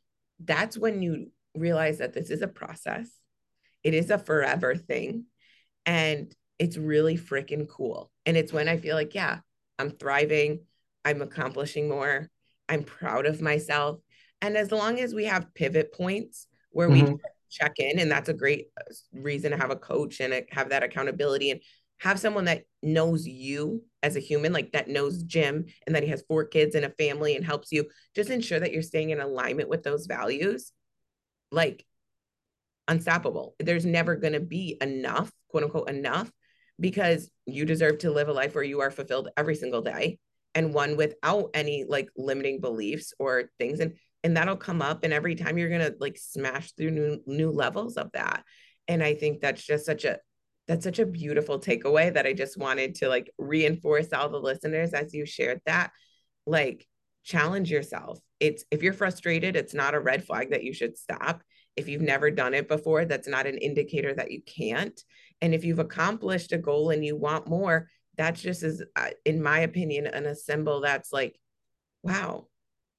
[0.44, 3.08] that's when you realize that this is a process
[3.82, 5.26] it is a forever thing.
[5.86, 8.10] And it's really freaking cool.
[8.26, 9.38] And it's when I feel like, yeah,
[9.78, 10.60] I'm thriving,
[11.04, 12.30] I'm accomplishing more,
[12.68, 13.98] I'm proud of myself.
[14.40, 17.14] And as long as we have pivot points where mm-hmm.
[17.14, 17.18] we
[17.50, 20.82] check in, and that's a great uh, reason to have a coach and have that
[20.82, 21.60] accountability and
[22.02, 25.28] have someone that knows you as a human, like that knows mm-hmm.
[25.28, 28.58] Jim and that he has four kids and a family and helps you just ensure
[28.58, 30.72] that you're staying in alignment with those values.
[31.52, 31.86] Like
[32.88, 33.54] unstoppable.
[33.60, 36.28] There's never going to be enough, quote unquote, enough,
[36.80, 40.18] because you deserve to live a life where you are fulfilled every single day
[40.56, 43.78] and one without any like limiting beliefs or things.
[43.78, 47.20] And and that'll come up and every time you're going to like smash through new
[47.26, 48.44] new levels of that
[48.88, 50.18] and i think that's just such a
[50.68, 54.92] that's such a beautiful takeaway that i just wanted to like reinforce all the listeners
[54.92, 55.90] as you shared that
[56.46, 56.86] like
[57.24, 61.42] challenge yourself it's if you're frustrated it's not a red flag that you should stop
[61.76, 65.02] if you've never done it before that's not an indicator that you can't
[65.40, 69.42] and if you've accomplished a goal and you want more that's just as uh, in
[69.42, 71.38] my opinion an a symbol that's like
[72.02, 72.46] wow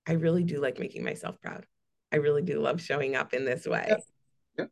[0.08, 1.66] I really do like making myself proud.
[2.12, 3.86] I really do love showing up in this way.
[3.88, 4.04] Yep.
[4.60, 4.70] Yep.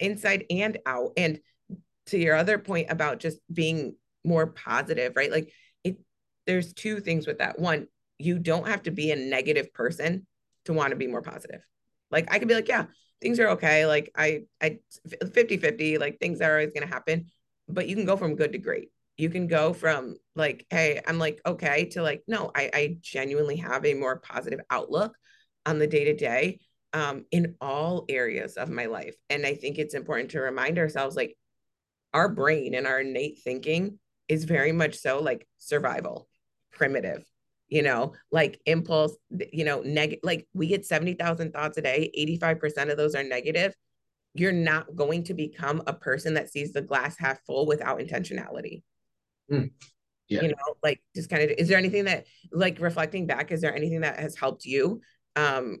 [0.00, 1.12] Inside and out.
[1.16, 1.40] And
[2.06, 5.30] to your other point about just being more positive, right?
[5.30, 5.52] Like
[5.84, 5.98] it
[6.46, 7.58] there's two things with that.
[7.58, 7.88] One,
[8.18, 10.26] you don't have to be a negative person
[10.64, 11.60] to want to be more positive.
[12.10, 12.86] Like I could be like, yeah,
[13.20, 13.86] things are okay.
[13.86, 14.78] Like I I
[15.24, 17.26] 50-50, like things are always gonna happen.
[17.68, 21.18] But you can go from good to great you can go from like hey i'm
[21.18, 25.16] like okay to like no i, I genuinely have a more positive outlook
[25.64, 26.60] on the day to day
[27.30, 31.36] in all areas of my life and i think it's important to remind ourselves like
[32.14, 36.28] our brain and our innate thinking is very much so like survival
[36.72, 37.24] primitive
[37.68, 39.16] you know like impulse
[39.52, 43.74] you know negative like we get 70,000 thoughts a day 85% of those are negative
[44.34, 48.82] you're not going to become a person that sees the glass half full without intentionality
[49.50, 49.70] Mm.
[50.28, 50.42] Yeah.
[50.42, 53.74] You know, like just kind of is there anything that like reflecting back, is there
[53.74, 55.00] anything that has helped you
[55.36, 55.78] um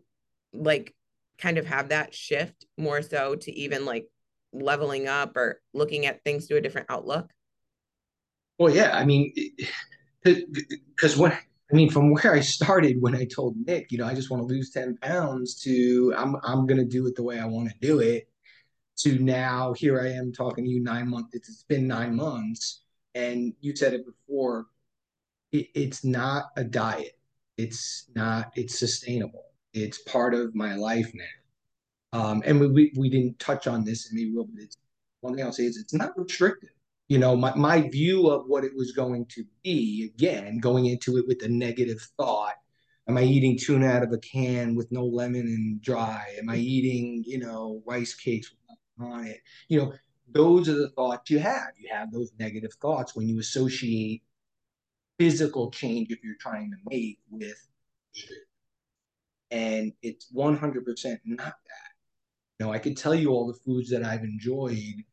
[0.52, 0.94] like
[1.38, 4.06] kind of have that shift more so to even like
[4.52, 7.30] leveling up or looking at things through a different outlook?
[8.58, 9.32] Well, yeah, I mean,
[10.24, 14.14] because when I mean, from where I started when I told Nick, you know, I
[14.14, 17.46] just want to lose 10 pounds to I'm I'm gonna do it the way I
[17.46, 18.28] want to do it,
[18.98, 21.30] to now here I am talking to you nine months.
[21.34, 22.82] It's been nine months
[23.16, 24.66] and you said it before
[25.50, 27.18] it, it's not a diet
[27.56, 31.24] it's not it's sustainable it's part of my life now
[32.16, 34.76] um, and we, we, didn't touch on this and maybe we'll but it's
[35.20, 36.70] one thing i'll say is it's not restrictive.
[37.08, 41.18] You know my, my view of what it was going to be again going into
[41.18, 42.54] it with a negative thought.
[43.08, 46.24] Am i eating tuna out of a can with no lemon and dry?
[46.38, 48.52] Am i eating you know rice cakes
[49.00, 49.40] on it?
[49.68, 49.92] You know
[50.28, 51.68] those are the thoughts you have.
[51.78, 54.22] You have those negative thoughts when you associate
[55.18, 57.56] physical change if you're trying to make with
[59.50, 61.85] and it's 100% not that.
[62.58, 65.04] Know, I could tell you all the foods that I've enjoyed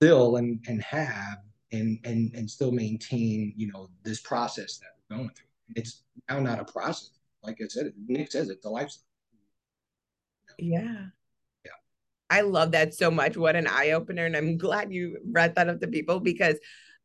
[0.00, 1.38] still and and have
[1.72, 5.46] and and and still maintain, you know, this process that we're going through.
[5.76, 7.10] It's now not a process.
[7.42, 9.04] Like I said, Nick says it's a lifestyle.
[10.58, 11.06] Yeah.
[11.64, 11.70] Yeah.
[12.28, 13.36] I love that so much.
[13.36, 14.26] What an eye opener.
[14.26, 16.56] And I'm glad you brought that up to people because,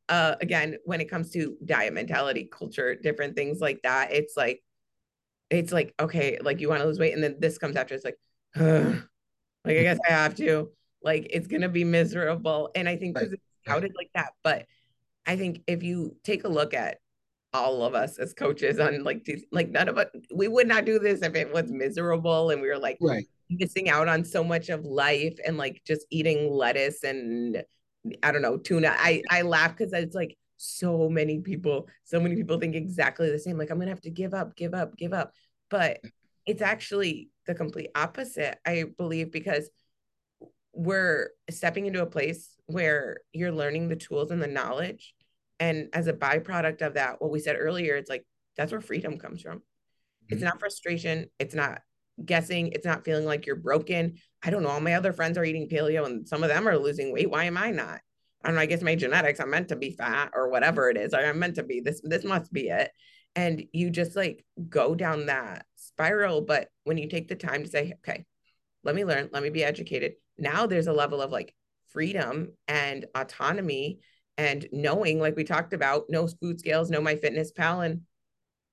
[0.10, 4.62] uh, again, when it comes to diet mentality, culture, different things like that, it's like,
[5.49, 7.13] it's like, okay, like you want to lose weight.
[7.13, 8.17] And then this comes after, it's like,
[8.55, 9.03] Ugh.
[9.65, 10.69] Like, I guess I have to.
[11.01, 12.71] Like, it's going to be miserable.
[12.75, 13.39] And I think because right.
[13.39, 14.34] it's touted like that.
[14.43, 14.65] But
[15.25, 16.99] I think if you take a look at
[17.54, 20.86] all of us as coaches on like these, like none of us, we would not
[20.86, 24.43] do this if it was miserable and we were like, right missing out on so
[24.43, 27.63] much of life and like just eating lettuce and
[28.21, 28.93] I don't know, tuna.
[28.95, 33.39] I I laugh because it's like so many people, so many people think exactly the
[33.39, 33.58] same.
[33.58, 35.34] Like I'm gonna have to give up, give up, give up.
[35.69, 36.01] But
[36.45, 39.69] it's actually the complete opposite, I believe, because
[40.73, 45.13] we're stepping into a place where you're learning the tools and the knowledge.
[45.60, 48.25] And as a byproduct of that, what we said earlier, it's like
[48.58, 49.58] that's where freedom comes from.
[49.58, 50.34] Mm-hmm.
[50.34, 51.81] It's not frustration, it's not
[52.23, 54.15] guessing it's not feeling like you're broken.
[54.43, 54.69] I don't know.
[54.69, 57.29] All my other friends are eating paleo and some of them are losing weight.
[57.29, 57.99] Why am I not?
[58.43, 58.62] I don't know.
[58.62, 61.13] I guess my genetics, I'm meant to be fat or whatever it is.
[61.13, 62.91] I'm meant to be this, this must be it.
[63.36, 66.41] And you just like go down that spiral.
[66.41, 68.25] But when you take the time to say, okay,
[68.84, 70.13] let me learn, let me be educated.
[70.38, 71.55] Now there's a level of like
[71.91, 73.99] freedom and autonomy
[74.38, 78.01] and knowing, like we talked about, no food scales, no MyFitnessPal And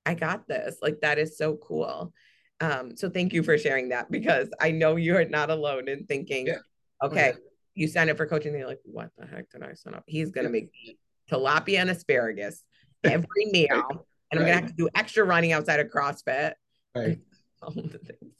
[0.05, 0.77] I got this.
[0.81, 2.13] Like that is so cool.
[2.59, 6.47] Um, so thank you for sharing that because I know you're not alone in thinking,
[6.47, 6.57] yeah.
[7.01, 7.33] okay,
[7.75, 10.03] you sign up for coaching, and you're like, what the heck did I sign up?
[10.05, 10.69] He's gonna make
[11.31, 12.63] tilapia and asparagus
[13.03, 16.53] every meal, and I'm gonna have to do extra running outside of CrossFit.
[16.95, 17.19] Right.
[17.61, 18.33] All the things.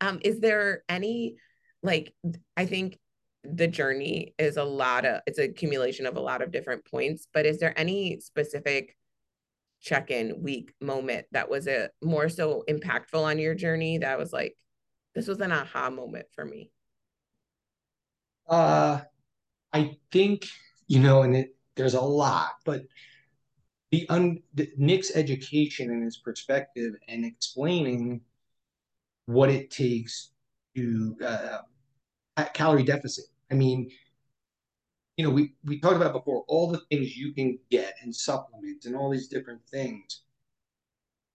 [0.00, 1.36] Um, is there any
[1.82, 2.14] like
[2.56, 2.98] I think
[3.44, 7.26] the journey is a lot of it's a accumulation of a lot of different points,
[7.32, 8.96] but is there any specific
[9.80, 14.56] check-in week moment that was a more so impactful on your journey that was like
[15.14, 16.70] this was an aha moment for me
[18.48, 19.00] uh
[19.72, 20.46] i think
[20.88, 22.82] you know and it, there's a lot but
[23.90, 28.20] the, un, the nick's education and his perspective and explaining
[29.26, 30.30] what it takes
[30.76, 31.58] to uh,
[32.54, 33.26] calorie deficit.
[33.50, 33.90] I mean,
[35.16, 38.86] you know, we we talked about before all the things you can get and supplements
[38.86, 40.22] and all these different things.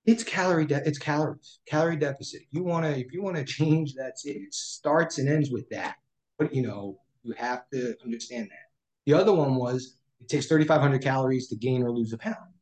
[0.05, 2.41] It's calorie de- it's calories, calorie deficit.
[2.51, 5.95] You want to if you want to change that, it starts and ends with that.
[6.37, 8.71] But you know, you have to understand that.
[9.05, 12.53] The other one was it takes 3,500 calories to gain or lose a pound,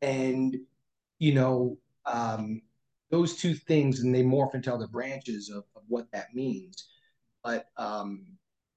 [0.00, 0.56] and
[1.18, 2.62] you know, um,
[3.10, 6.88] those two things, and they morph into other branches of, of what that means.
[7.44, 8.26] But um,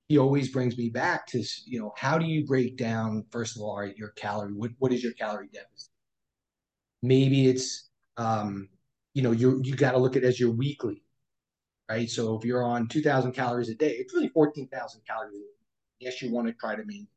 [0.08, 3.62] he always brings me back to you know how do you break down first of
[3.62, 5.90] all your calorie what, what is your calorie deficit?
[7.02, 8.68] Maybe it's um,
[9.14, 11.04] you know you you got to look at it as your weekly
[11.90, 12.10] right?
[12.10, 15.42] So if you're on 2000 calories a day it's really 14000 calories
[16.00, 17.08] yes you want to try to maintain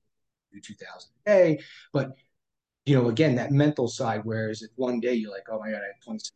[0.60, 1.60] 2000 a day
[1.92, 2.12] but
[2.86, 5.80] you know again that mental side whereas if one day you're like oh my god
[5.82, 6.30] i have 20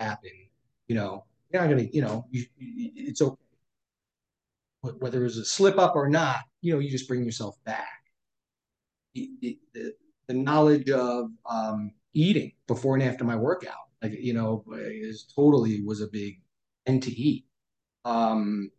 [0.00, 0.30] happen
[0.88, 3.36] you know you're not gonna you know you, it's okay
[4.82, 8.02] whether it was a slip up or not, you know, you just bring yourself back.
[9.14, 9.94] The, the,
[10.26, 15.82] the knowledge of um, eating before and after my workout, like, you know, is totally
[15.82, 16.40] was a big
[16.86, 17.46] end to eat.
[18.04, 18.70] Um,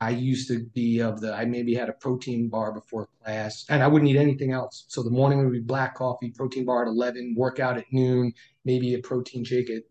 [0.00, 3.82] I used to be of the, I maybe had a protein bar before class and
[3.82, 4.84] I wouldn't eat anything else.
[4.88, 8.32] So the morning would be black coffee, protein bar at 11, workout at noon,
[8.64, 9.82] maybe a protein shake at,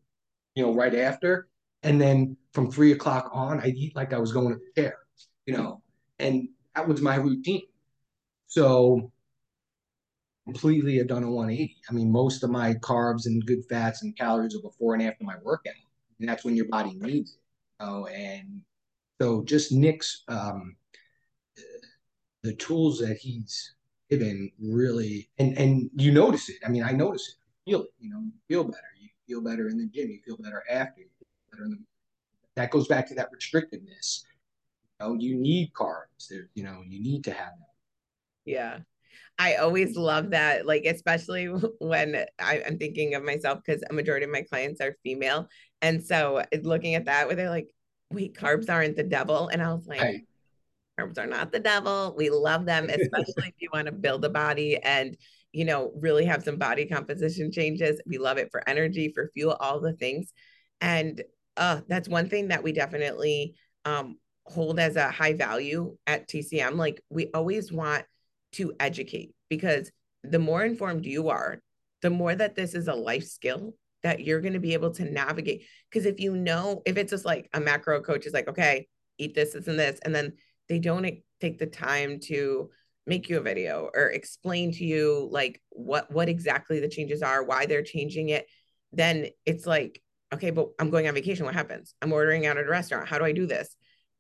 [0.55, 1.47] you know, right after.
[1.83, 4.97] And then from three o'clock on, I'd eat like I was going to the chair
[5.49, 5.81] you know,
[6.19, 7.63] and that was my routine.
[8.45, 9.11] So
[10.45, 11.75] completely have done a 180.
[11.89, 15.23] I mean, most of my carbs and good fats and calories are before and after
[15.23, 15.73] my workout.
[16.19, 17.83] And that's when your body needs it.
[17.83, 18.05] Know?
[18.05, 18.61] And
[19.21, 20.75] so just Nick's um,
[22.43, 23.75] the tools that he's
[24.10, 26.58] given really and and you notice it.
[26.65, 27.69] I mean, I notice it.
[27.69, 28.77] Feel it, you know, you feel better.
[28.99, 31.77] You feel better in the gym, you feel better after, you feel better in the
[32.55, 34.23] that goes back to that restrictiveness
[34.99, 36.27] You know, you need carbs.
[36.29, 37.67] There, you know, you need to have them.
[38.45, 38.79] Yeah.
[39.38, 41.45] I always love that, like, especially
[41.79, 45.47] when I, am thinking of myself because a majority of my clients are female.
[45.82, 47.69] And so looking at that, where they're like,
[48.11, 49.49] wait, carbs aren't the devil.
[49.49, 50.21] And I was like, right.
[50.99, 52.13] carbs are not the devil.
[52.17, 55.17] We love them, especially if you want to build a body and,
[55.51, 58.01] you know, really have some body composition changes.
[58.05, 60.33] We love it for energy, for fuel, all the things.
[60.81, 61.23] And
[61.57, 66.75] uh, that's one thing that we definitely um, hold as a high value at TCM,
[66.75, 68.05] like we always want
[68.53, 69.91] to educate because
[70.23, 71.61] the more informed you are,
[72.01, 75.05] the more that this is a life skill that you're going to be able to
[75.05, 75.65] navigate.
[75.89, 79.35] Because if you know, if it's just like a macro coach is like, okay, eat
[79.35, 80.33] this, this, and this, and then
[80.67, 81.05] they don't
[81.41, 82.69] take the time to
[83.05, 87.43] make you a video or explain to you like what what exactly the changes are,
[87.43, 88.47] why they're changing it,
[88.93, 90.01] then it's like,
[90.33, 91.45] okay, but I'm going on vacation.
[91.45, 91.95] What happens?
[92.01, 93.07] I'm ordering out at a restaurant.
[93.07, 93.75] How do I do this?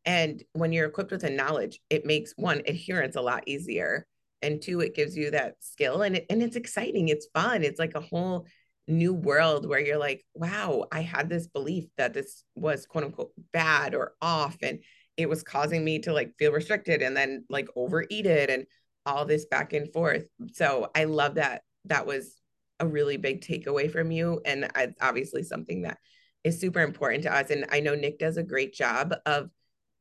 [0.05, 4.07] And when you're equipped with the knowledge, it makes one adherence a lot easier.
[4.41, 7.09] And two, it gives you that skill and it, and it's exciting.
[7.09, 7.63] It's fun.
[7.63, 8.47] It's like a whole
[8.89, 13.31] new world where you're like, wow, I had this belief that this was quote unquote
[13.53, 14.57] bad or off.
[14.61, 14.79] And
[15.17, 18.65] it was causing me to like feel restricted and then like overeat it and
[19.05, 20.25] all this back and forth.
[20.53, 22.39] So I love that that was
[22.79, 24.41] a really big takeaway from you.
[24.45, 25.97] And it's obviously something that
[26.43, 27.49] is super important to us.
[27.49, 29.49] And I know Nick does a great job of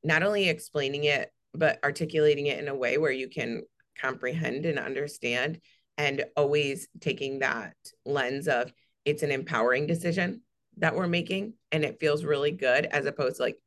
[0.05, 3.63] not only explaining it, but articulating it in a way where you can
[4.01, 5.61] comprehend and understand,
[5.99, 7.75] and always taking that
[8.07, 8.73] lens of
[9.05, 10.41] it's an empowering decision
[10.79, 13.59] that we're making and it feels really good as opposed to like,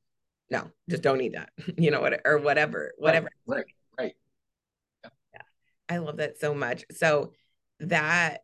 [0.50, 3.30] no, just don't eat that, you know, what or whatever, whatever.
[3.46, 3.65] Right,
[4.00, 4.13] right.
[5.04, 5.12] right.
[5.34, 5.41] Yeah.
[5.89, 6.86] I love that so much.
[6.91, 7.34] So
[7.82, 8.41] that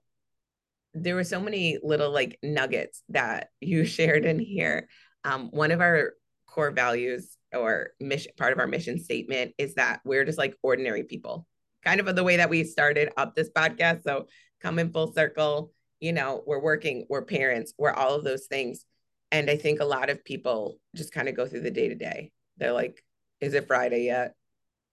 [0.93, 4.89] there were so many little like nuggets that you shared in here.
[5.23, 6.13] Um, one of our
[6.45, 11.03] core values or mission part of our mission statement is that we're just like ordinary
[11.03, 11.45] people
[11.83, 14.03] kind of the way that we started up this podcast.
[14.03, 14.27] So
[14.61, 18.85] come in full circle you know we're working we're parents we're all of those things.
[19.31, 21.95] And i think a lot of people just kind of go through the day to
[21.95, 23.03] day they're like
[23.41, 24.35] is it friday yet?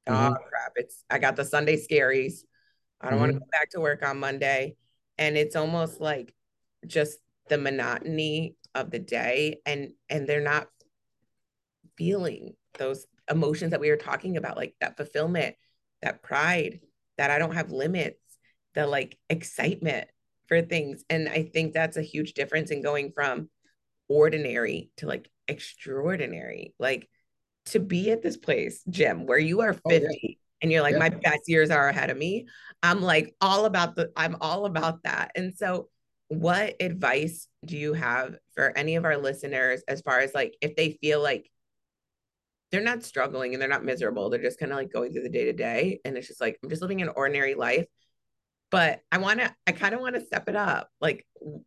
[0.09, 0.33] Mm-hmm.
[0.33, 0.73] oh crap.
[0.77, 2.41] It's i got the sunday scaries.
[3.01, 3.21] I don't mm-hmm.
[3.21, 4.77] want to go back to work on monday.
[5.19, 6.35] And it's almost like
[6.87, 7.19] just
[7.49, 10.67] the monotony of the day and and they're not
[11.97, 15.55] feeling those emotions that we were talking about, like that fulfillment,
[16.05, 16.81] that pride,
[17.19, 18.21] that I don't have limits,
[18.75, 20.09] the like excitement
[20.47, 21.05] for things.
[21.11, 23.49] And I think that's a huge difference in going from
[24.09, 26.75] ordinary to like extraordinary.
[26.79, 27.09] Like
[27.67, 30.35] to be at this place, Jim, where you are 50 oh, yeah.
[30.63, 30.99] and you're like, yeah.
[30.99, 32.47] my best years are ahead of me.
[32.83, 35.33] I'm like all about the, I'm all about that.
[35.35, 35.89] And so
[36.29, 40.77] what advice do you have for any of our listeners as far as like if
[40.77, 41.51] they feel like
[42.71, 44.31] they're not struggling and they're not miserable.
[44.31, 46.01] They're just kind of like going through the day to day.
[46.05, 47.87] And it's just like, I'm just living an ordinary life.
[48.71, 50.91] But I want to, I kind of want to step it up.
[51.01, 51.27] Like,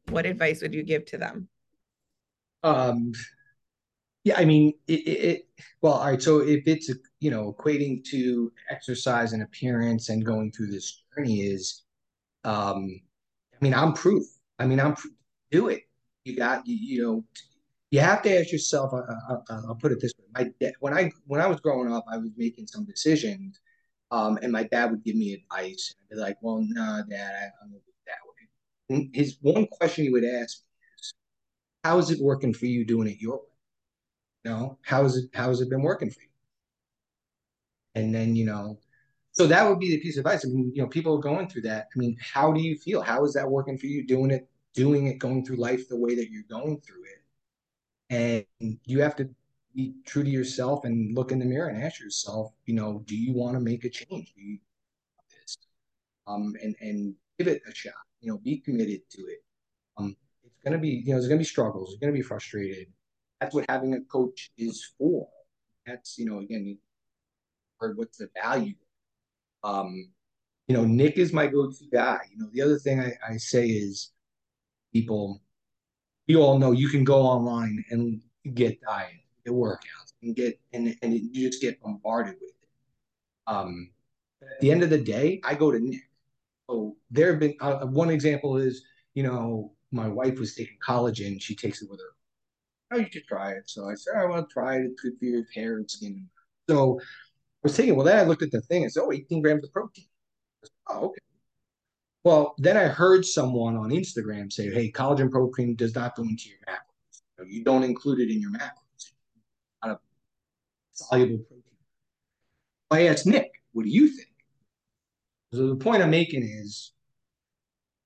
[0.10, 1.48] what advice would you give to them?
[2.64, 3.14] Um,
[4.26, 5.48] yeah, I mean, it, it,
[5.82, 6.22] well, all right.
[6.22, 6.91] So if it's,
[7.22, 11.84] you know, equating to exercise and appearance and going through this journey is,
[12.43, 13.00] um,
[13.54, 14.26] I mean, I'm proof.
[14.60, 14.95] I mean, I'm
[15.50, 15.84] do it.
[16.26, 17.24] You got, you, you know,
[17.92, 18.94] you have to ask yourself.
[18.94, 21.60] Uh, uh, uh, I'll put it this way: my dad, when I when I was
[21.60, 23.60] growing up, I was making some decisions,
[24.12, 25.96] um, and my dad would give me advice.
[26.00, 29.16] I'd be like, "Well, no, nah, Dad, I, I'm gonna do it that way." And
[29.16, 31.14] his one question he would ask me is,
[31.84, 33.44] "How is it working for you doing it your way?
[34.46, 36.28] You know, how is it how has it been working for you?"
[37.96, 38.80] And then you know,
[39.32, 40.46] so that would be the piece of advice.
[40.46, 41.88] I mean, you know, people are going through that.
[41.96, 43.02] I mean, how do you feel?
[43.02, 44.06] How is that working for you?
[44.06, 47.16] Doing it, doing it, going through life the way that you're going through it
[48.10, 49.30] and you have to
[49.76, 53.16] be true to yourself and look in the mirror and ask yourself, you know, do
[53.16, 54.34] you want to make a change?
[54.34, 54.58] Do you
[55.30, 55.58] this?
[56.26, 57.93] Um, and and give it a shot.
[58.22, 59.39] You know, be committed to it.
[59.97, 61.91] Um, it's gonna be, you know, there's gonna be struggles.
[61.91, 62.88] You're gonna be frustrated.
[63.39, 65.28] That's what having a coach is for.
[65.86, 66.78] That's, you know, again,
[67.80, 68.74] or what's the value?
[69.64, 70.10] Um,
[70.68, 72.20] you know, Nick is my go-to guy.
[72.32, 74.12] You know, the other thing I, I say is
[74.91, 75.41] people
[76.28, 78.21] you all know you can go online and
[78.53, 79.11] get diet,
[79.45, 82.69] get workouts, and get and and you just get bombarded with it.
[83.47, 83.89] Um,
[84.41, 86.01] at the end of the day, I go to Nick.
[86.69, 91.41] So there have been uh, one example is you know my wife was taking collagen,
[91.41, 92.15] she takes it with her.
[92.91, 93.69] Oh, you should try it.
[93.69, 94.86] So I said, I want to try it.
[94.86, 96.28] It's good for your hair and skin.
[96.69, 97.03] So I
[97.63, 99.71] was thinking, well, then I looked at the thing and said, oh, 18 grams of
[99.73, 100.05] protein.
[100.63, 101.19] Said, oh, okay.
[102.28, 106.49] Well, then I heard someone on Instagram say, "Hey, collagen protein does not go into
[106.49, 107.49] your macros.
[107.49, 109.13] You don't include it in your macros.
[109.82, 109.99] Not a
[110.91, 111.63] soluble protein."
[112.91, 114.34] I asked Nick, "What do you think?"
[115.53, 116.91] So the point I'm making is,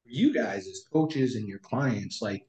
[0.03, 2.47] for you guys as coaches and your clients, like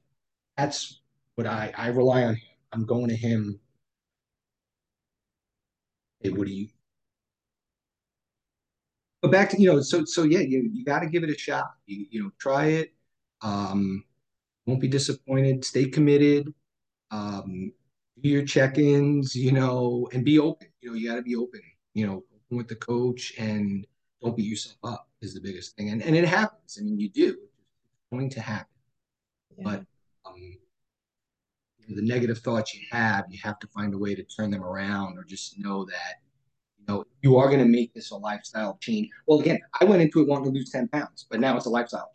[0.55, 1.01] that's
[1.33, 2.57] what I I rely on him.
[2.71, 3.59] I'm going to him.
[6.19, 6.67] Hey, what do you
[9.23, 11.37] but back to you know so so yeah you, you got to give it a
[11.37, 11.71] shot.
[11.87, 12.93] You, you know try it.
[13.41, 14.03] Um
[14.67, 15.65] won't be disappointed.
[15.65, 16.53] Stay committed.
[17.09, 17.71] Um
[18.21, 20.67] do your check-ins you know and be open.
[20.81, 21.61] You know you got to be open
[21.93, 23.87] you know with the coach and
[24.21, 25.89] don't beat yourself up is the biggest thing.
[25.89, 26.77] And and it happens.
[26.79, 27.29] I mean you do.
[27.29, 28.67] It's going to happen.
[29.57, 29.63] Yeah.
[29.63, 29.85] but
[30.25, 30.57] um
[31.87, 35.17] the negative thoughts you have you have to find a way to turn them around
[35.17, 36.22] or just know that
[37.23, 39.09] you are going to make this a lifestyle change.
[39.25, 41.69] Well, again, I went into it wanting to lose 10 pounds, but now it's a
[41.69, 42.11] lifestyle.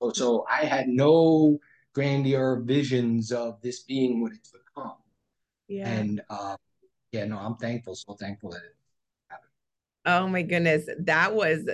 [0.00, 1.58] So, so I had no
[1.94, 4.96] grandeur visions of this being what it's become.
[5.68, 5.88] Yeah.
[5.88, 6.56] And uh,
[7.12, 8.76] yeah, no, I'm thankful, so thankful that it
[9.28, 9.48] happened.
[10.04, 10.86] Oh my goodness.
[11.00, 11.66] That was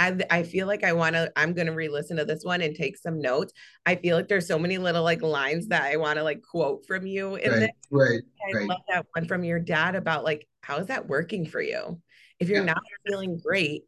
[0.00, 2.74] I I feel like I want to I'm going to re-listen to this one and
[2.74, 3.52] take some notes.
[3.86, 6.84] I feel like there's so many little like lines that I want to like quote
[6.84, 7.70] from you in right, this.
[7.92, 8.20] Right.
[8.48, 8.68] I right.
[8.68, 12.00] love that one from your dad about like how is that working for you?
[12.38, 12.72] If you're yeah.
[12.72, 13.82] not feeling great,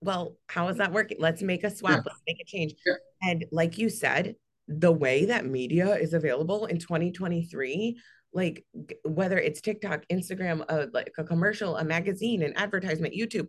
[0.00, 1.18] well, how is that working?
[1.20, 1.92] Let's make a swap.
[1.92, 2.02] Yeah.
[2.06, 2.74] Let's make a change.
[2.84, 2.94] Yeah.
[3.22, 4.36] And like you said,
[4.68, 7.98] the way that media is available in 2023,
[8.32, 8.64] like
[9.04, 13.48] whether it's TikTok, Instagram, uh, like a commercial, a magazine, an advertisement, YouTube,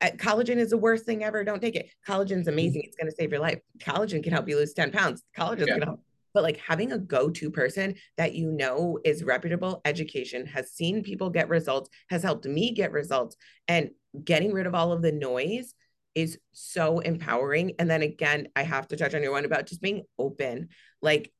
[0.00, 1.42] uh, collagen is the worst thing ever.
[1.42, 1.90] Don't take it.
[2.06, 2.50] Collagen's mm-hmm.
[2.50, 2.82] amazing.
[2.84, 3.58] It's going to save your life.
[3.78, 5.24] Collagen can help you lose 10 pounds.
[5.36, 5.74] Collagen yeah.
[5.74, 6.00] can help
[6.34, 11.30] but like having a go-to person that you know is reputable education has seen people
[11.30, 13.90] get results has helped me get results and
[14.24, 15.74] getting rid of all of the noise
[16.14, 17.72] is so empowering.
[17.78, 20.68] And then again i have to touch on your one about just being open.
[21.00, 21.32] Like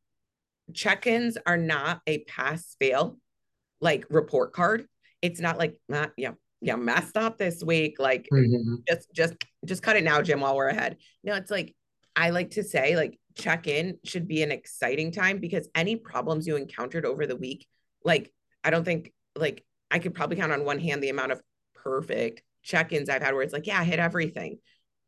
[0.72, 3.18] check-ins are not a pass fail
[3.80, 4.86] like report card.
[5.22, 8.76] It's not like not yeah yeah messed up this week like mm-hmm.
[8.89, 9.34] just just
[9.64, 10.97] just cut it now jim while we're ahead.
[11.24, 11.74] No it's like
[12.14, 16.47] i like to say like check in should be an exciting time because any problems
[16.47, 17.66] you encountered over the week,
[18.05, 18.32] like,
[18.62, 21.41] I don't think, like, I could probably count on one hand the amount of
[21.74, 24.59] perfect check ins I've had where it's like, yeah, I hit everything.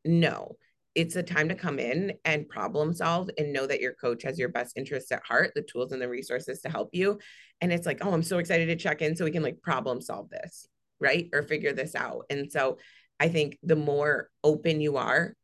[0.04, 0.56] No,
[0.94, 4.38] it's a time to come in and problem solve and know that your coach has
[4.38, 7.18] your best interests at heart, the tools and the resources to help you.
[7.60, 10.00] And it's like, oh, I'm so excited to check in so we can like problem
[10.00, 10.66] solve this,
[10.98, 11.28] right?
[11.32, 12.24] Or figure this out.
[12.30, 12.78] And so
[13.18, 15.34] I think the more open you are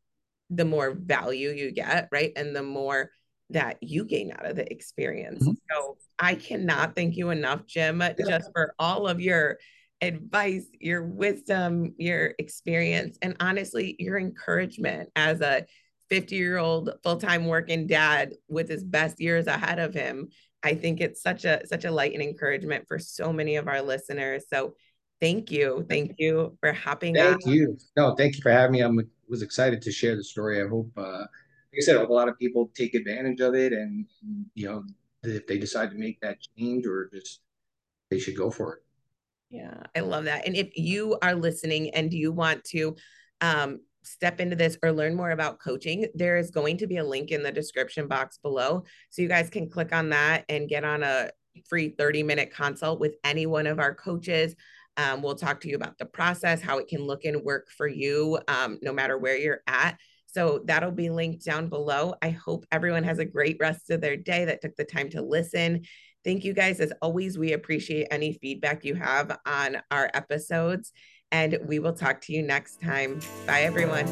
[0.49, 2.31] the more value you get, right?
[2.35, 3.11] And the more
[3.49, 5.43] that you gain out of the experience.
[5.43, 5.53] Mm-hmm.
[5.71, 8.13] So I cannot thank you enough, Jim, yeah.
[8.27, 9.57] just for all of your
[10.01, 15.65] advice, your wisdom, your experience, and honestly, your encouragement as a
[16.09, 20.29] 50 year old full time working dad with his best years ahead of him.
[20.63, 23.81] I think it's such a such a light and encouragement for so many of our
[23.81, 24.45] listeners.
[24.51, 24.75] So
[25.19, 27.15] thank you, thank you for hopping.
[27.15, 27.77] Thank you.
[27.95, 28.83] No, thank you for having me.
[28.83, 28.89] I
[29.29, 30.61] was excited to share the story.
[30.61, 33.55] I hope, uh, like I said, I hope a lot of people take advantage of
[33.55, 34.05] it, and
[34.53, 34.83] you know,
[35.23, 37.41] if they decide to make that change or just
[38.09, 38.83] they should go for it.
[39.49, 40.45] Yeah, I love that.
[40.45, 42.95] And if you are listening and you want to
[43.41, 47.03] um, step into this or learn more about coaching, there is going to be a
[47.03, 48.83] link in the description box below.
[49.09, 51.29] So you guys can click on that and get on a
[51.67, 54.55] free 30 minute consult with any one of our coaches.
[54.97, 57.87] Um, we'll talk to you about the process, how it can look and work for
[57.87, 59.97] you, um, no matter where you're at.
[60.25, 62.15] So that'll be linked down below.
[62.21, 65.21] I hope everyone has a great rest of their day that took the time to
[65.21, 65.83] listen.
[66.23, 66.79] Thank you guys.
[66.79, 70.91] As always, we appreciate any feedback you have on our episodes
[71.31, 73.19] and we will talk to you next time.
[73.45, 74.07] Bye, everyone.